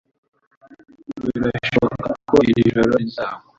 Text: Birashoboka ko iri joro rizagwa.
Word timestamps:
Birashoboka 1.25 2.07
ko 2.29 2.35
iri 2.49 2.61
joro 2.73 2.93
rizagwa. 3.01 3.43